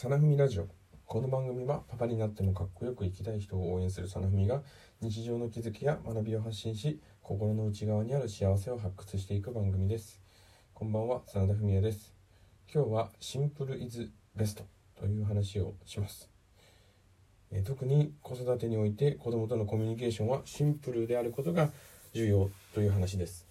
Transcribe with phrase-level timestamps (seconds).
[0.00, 0.68] サナフミラジオ。
[1.06, 4.62] この番組はパパになってもかっこよく生きたい人を応援するサナフミが
[5.00, 10.20] 日常の気づきや学びを発信し心の内側にある幸せを発掘していく番組です。
[10.72, 12.14] こんばんは真田文也です。
[12.72, 14.62] 今日はシンプルイズベスト
[15.00, 16.30] という話をします。
[17.50, 21.70] え特に子育てにおいて子供とのコミュニケーションはシンプルであることが
[22.14, 23.48] 重要という話です。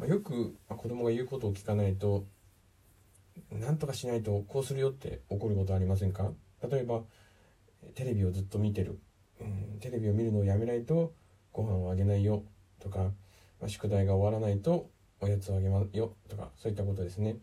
[0.00, 2.24] まよく子供が言うことを聞かないと
[3.50, 6.30] 何とかしないとこうするよって怒ることありませんか？
[6.68, 7.02] 例えば
[7.94, 8.98] テレビをずっと見てる、
[9.40, 11.12] うん、テレビを見るのをやめないと
[11.52, 12.44] ご飯をあげないよ。
[12.80, 14.90] とか、まあ、宿題が終わらないと
[15.20, 16.14] おやつをあげますよ。
[16.28, 17.36] とかそういったことですね。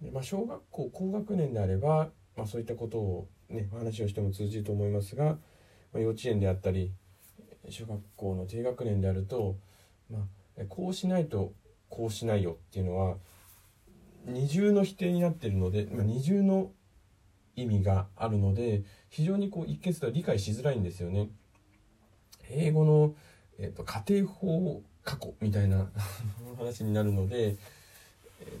[0.00, 5.38] でまあ、小学校高学年であれば、まあ、そういったことをね話をしても通じると思いますが、ま
[5.96, 6.92] あ、幼稚園であったり
[7.70, 9.56] 小学校の低学年であると、
[10.10, 10.18] ま
[10.58, 11.52] あ、こうしないと
[11.88, 13.16] こうしないよっていうのは
[14.26, 16.72] 二重の否定になってるので、まあ、二重の
[17.54, 21.30] 意味があるので非常にこう一見すると理解しづらいんですよね。
[22.50, 23.14] 英語の、
[23.58, 25.90] えーと、家庭法過去みたいな
[26.58, 27.56] 話になるので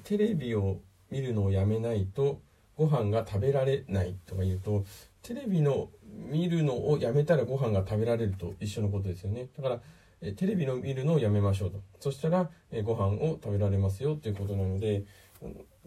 [0.04, 2.40] テレビを見るのをやめないと
[2.76, 4.84] ご飯が食べられないとか言うと
[5.22, 5.90] テレビの
[6.30, 9.48] 見るのをやめたらご飯が食べられると一緒のことですよね。
[9.56, 9.80] だから
[10.22, 11.80] えテレビの見るのをやめましょうと。
[12.00, 15.04] そしたらえご飯を食べられますよということなので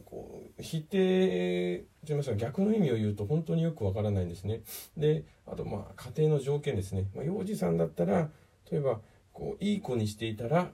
[0.06, 4.62] こう否定といいますか逆の意味を言うと本当によくわからないんですね。
[4.98, 7.06] であとまあ家庭の条件ですね。
[7.16, 8.30] まあ、幼児さんだったら
[8.72, 9.00] 例えば
[9.34, 10.72] こういい子にしていたら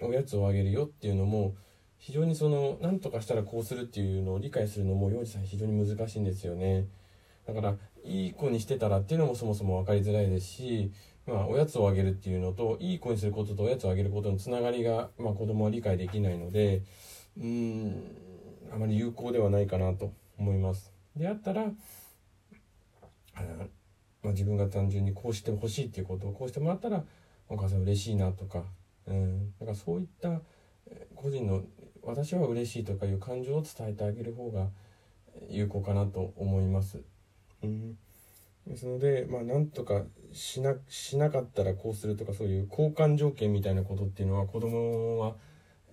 [0.00, 1.54] おやつをあげるよっていうのも
[1.98, 6.86] 非常にその何とかしたらこうするっていうのを理解するのも幼児さん非常に難しいんですよね。
[7.46, 10.92] だからいい子にしてたらっていうのもそもそも分かりづらいですし、
[11.26, 16.82] まあ、おやつをあげるっていうのといい子にすることとおやつをあげることのつながりが、まあ、子供は理解できないので
[17.36, 18.16] うん
[18.72, 20.92] あまり有効ではないかなと思います。
[21.16, 21.62] であったら
[23.34, 23.42] あ
[24.22, 27.04] まあ、自分が単純にこうしてほしいっていうことをこうしてもらったら
[27.48, 28.64] お母さん嬉しいなとか、
[29.06, 30.40] うん、だからそういった
[31.14, 31.62] 個人の
[32.02, 34.68] 私は嬉しいとかいう感情を伝えてあげる方が
[35.48, 37.00] 有効かなと思います。
[37.62, 37.96] うん、
[38.66, 40.02] ですので、まあ、なんとか
[40.32, 45.34] しなしなかったらこうするとかそういう交換条件みたいなことっていうのは子供は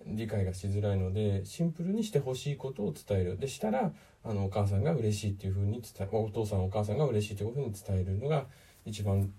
[0.06, 3.92] 理解がしづらいのでシンプルにしてほしいことを伝えるでしたら
[4.24, 8.46] あのお母さんが嬉しいっていうふうに伝えお父さんお母さんが嬉しいというふうに伝えるのが
[8.86, 9.32] 一番、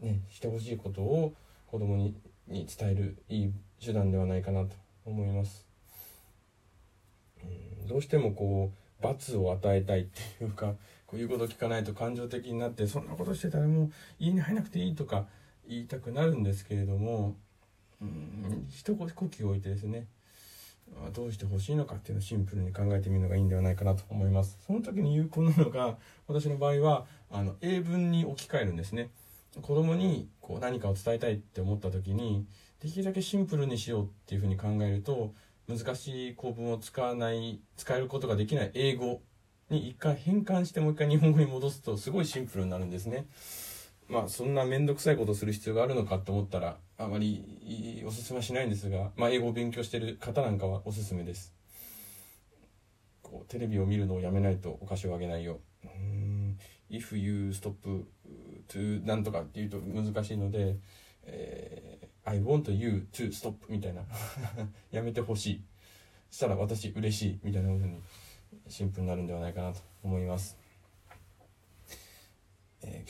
[0.00, 1.34] ね、してほしいことを
[1.66, 2.14] 子供に
[2.48, 3.52] に伝えるいい
[3.84, 4.74] 手段ではないかなと
[5.04, 5.68] 思います。
[7.44, 10.74] うんどうしてもこう罰を与えたいっていうか
[11.06, 15.26] こういうこと聞かないと感情的になってそんなことしてたらもう家に入らなくていいとか
[15.68, 17.36] 言いたくなるんですけれども
[18.00, 18.66] うん。
[18.70, 20.06] 一呼吸置いてですね
[21.12, 24.58] どうしてほしいのかっていうのをシンプルに考えてみるのがいいんではないかなと思います。
[24.66, 25.96] その時に有効なのが
[26.26, 29.10] 私の場合はあの英文に置き換えるんですね。
[29.62, 32.46] 子供にこう何かを伝えたいって思った時に
[32.80, 35.32] できるだけシンプルにしようっていうふうに考えると
[35.68, 39.20] 難しい構文を使わない使えることができない英語
[39.68, 43.26] に一回変換してもう一回日本語に戻すとすごいシンプルになるんですね。
[44.10, 51.54] まあそんな面倒くさいことする必要があるのかと思ったらあまりおすすめはしないんですが、まあ、英語を勉強してる方なんかはおすすめです。
[53.22, 55.60] こうテレビを見るのをやめないとお菓子をあげないよ。
[55.84, 56.58] うん
[56.90, 58.04] If you stop
[58.68, 60.76] to なんとかっていうと難しいので、
[61.22, 64.02] えー、I want you to stop みたいな
[64.90, 65.64] やめてほしい。
[66.30, 68.00] したら私嬉しいみたいなふうに
[68.68, 70.59] シンプルになるんではないかなと思います。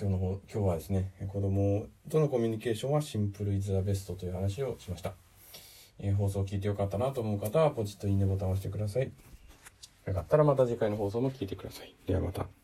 [0.00, 5.12] 今日の今日はですね子供とのコミュニケーションはシンプルイズザベストという話をしました、
[5.98, 9.12] えー、放送を聞いてよかったなと思う方はポチッといいねボタンを押してください。
[10.06, 11.94] よかったらまた次回の放送も聞いてください。
[12.06, 12.59] ではまた。